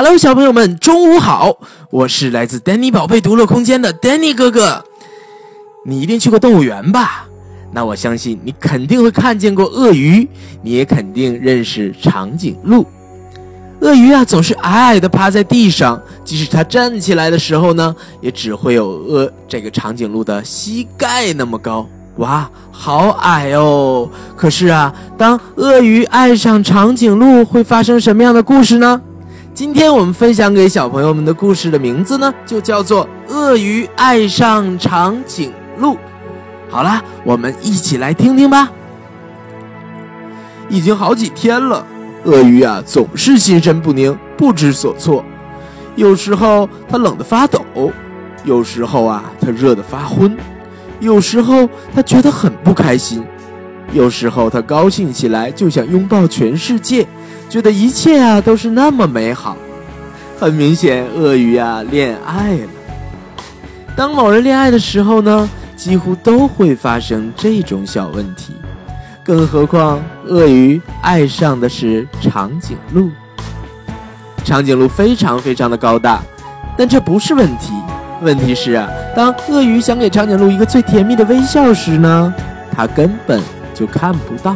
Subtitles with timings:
[0.00, 1.58] Hello，小朋友们，中午好！
[1.90, 4.84] 我是来自丹尼宝贝独乐空间的丹尼哥哥。
[5.84, 7.26] 你一定去过动物园吧？
[7.72, 10.28] 那我相信你肯定会看见过鳄鱼，
[10.62, 12.86] 你也肯定认识长颈鹿。
[13.80, 21.84] 鳄鱼啊，总是矮矮的趴在地上，即使它站起来的时候呢，也只会有鳄这个长颈鹿的膝盖那么高。
[22.18, 24.08] 哇，好矮哦！
[24.36, 29.00] 可是啊，当鳄鱼爱上长颈鹿，会发生什么样的故事呢？
[29.58, 35.94] 今天我们分享给小朋友们的故事的名字呢，就叫做《鳄鱼爱上长颈鹿》。
[36.70, 38.70] 好啦，我们一起来听听吧。
[40.68, 41.84] 已经好几天了，
[42.22, 45.24] 鳄鱼啊总是心神不宁，不知所措。
[45.96, 47.60] 有时候它冷得发抖，
[48.44, 50.36] 有时候啊它热得发昏，
[51.00, 53.24] 有时候它觉得很不开心，
[53.92, 57.04] 有时候它高兴起来就想拥抱全世界。
[57.48, 59.56] 觉得一切啊都是那么美好，
[60.38, 62.68] 很明显，鳄鱼啊恋爱了。
[63.96, 68.52] 当某人恋爱的时候呢，几乎都会发生这种小问题，
[69.24, 73.10] 更何况鳄鱼爱上的是长颈鹿。
[74.44, 76.20] 长颈鹿非常非常的高大，
[76.76, 77.72] 但这不是问题，
[78.20, 82.34] 问题是啊，当鳄鱼想给长颈鹿一个最甜蜜的微笑时呢，
[82.70, 83.42] 它根本
[83.74, 84.54] 就看不到。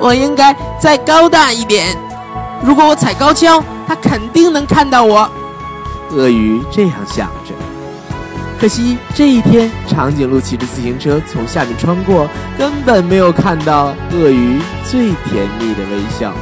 [0.00, 1.94] 我应该再高大一点，
[2.64, 5.30] 如果我踩高跷，他肯定能看到我。
[6.12, 7.54] 鳄鱼这样想着。
[8.58, 12.28] 可惜这一天，长颈鹿骑着自行车从下面穿过，
[12.58, 16.32] 根本没有看到鳄鱼最甜蜜的微笑。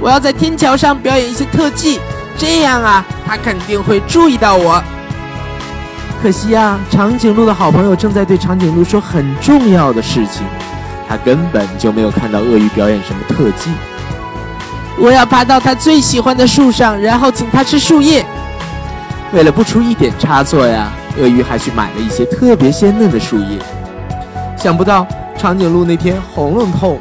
[0.00, 2.00] 我要在天桥上表演一些特技，
[2.36, 4.82] 这样啊，他肯定会注意到我。
[6.22, 10.44] 可惜啊，长颈鹿的好朋友正在对长颈鹿说很重要的事情。
[11.10, 13.72] 他根本就没有看到鳄鱼表演什么特技。
[14.96, 18.24] 我要爬到他最喜欢的树上，然后请他吃树叶。
[19.32, 20.88] 为了不出一点差错呀，
[21.18, 23.58] 鳄鱼还去买了一些特别鲜嫩的树叶。
[24.56, 25.04] 想不到
[25.36, 26.96] 长颈鹿那天喉咙痛，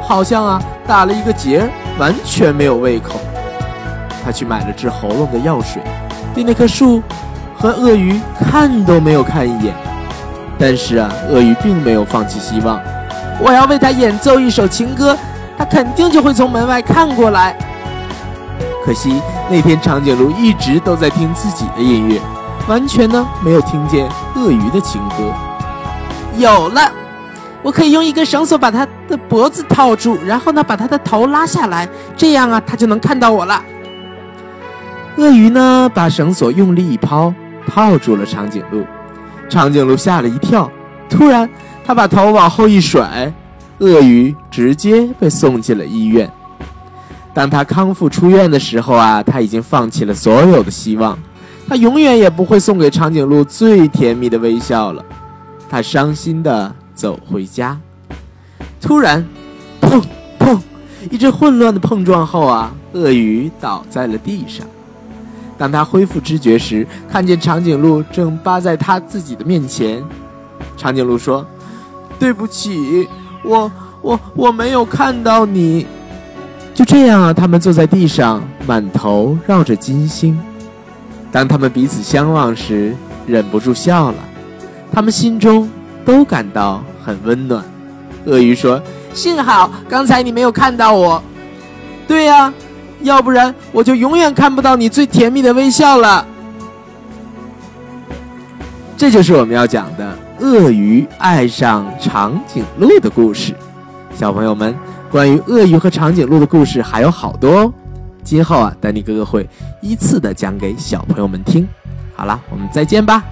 [0.00, 3.20] 好像啊打了一个结，完全没有胃口。
[4.24, 5.82] 他去买了治喉咙的药水，
[6.34, 7.02] 对那棵树
[7.54, 9.74] 和鳄鱼看都没有看一眼。
[10.58, 12.80] 但是啊，鳄鱼并没有放弃希望。
[13.42, 15.16] 我要为他演奏一首情歌，
[15.56, 17.56] 他肯定就会从门外看过来。
[18.84, 19.20] 可惜
[19.50, 22.20] 那天长颈鹿一直都在听自己的音乐，
[22.68, 25.32] 完全呢没有听见鳄鱼的情歌。
[26.36, 26.92] 有了，
[27.62, 33.62] 我可以用一根绳索把他的脖子套住，然后呢把他的头拉下来，这样啊他就能看到我了。
[35.16, 37.32] 鳄鱼呢把绳索用力一抛，
[37.66, 38.84] 套住了长颈鹿。
[39.48, 40.70] 长颈鹿吓了一跳，
[41.08, 41.48] 突然。
[41.90, 43.34] 他把头往后一甩，
[43.78, 46.30] 鳄鱼直接被送进了医院。
[47.34, 51.18] 当他康复出院的时候啊，他已经放弃了所有的希望，
[51.68, 55.04] 他永远也不会送给长颈鹿最甜蜜的微笑了。
[55.68, 57.76] 他伤心的走回家。
[58.80, 59.26] 突然，
[59.80, 60.00] 砰
[60.38, 60.60] 砰，
[61.10, 64.64] 一阵混乱的碰撞后啊，鳄鱼倒在了地上。
[65.58, 70.00] 当他恢复知觉时，看见长颈鹿正扒在他自己的面前。
[70.76, 71.44] 长颈鹿说。
[72.20, 73.08] 对不起，
[73.42, 73.72] 我
[74.02, 75.86] 我我没有看到你。
[76.74, 80.38] 就这样啊，他们坐在地上，满头绕着金星。
[81.32, 82.94] 当他们彼此相望时，
[83.26, 84.18] 忍不住笑了。
[84.92, 85.68] 他们心中
[86.04, 87.64] 都感到很温暖。
[88.26, 88.80] 鳄鱼说
[89.14, 91.22] ：“幸好刚才你没有看到我。”
[92.06, 92.52] 对呀，
[93.00, 96.26] 要不然我就永远看不到你最甜蜜的微笑了。
[98.96, 100.18] 这就是我们要讲的。
[100.40, 103.54] 鳄鱼爱上长颈鹿的故事，
[104.14, 104.74] 小朋友们，
[105.10, 107.72] 关于鳄鱼和长颈鹿的故事还有好多哦。
[108.24, 109.46] 今后啊，丹尼哥哥会
[109.82, 111.68] 依次的讲给小朋友们听。
[112.16, 113.22] 好了，我们再见吧。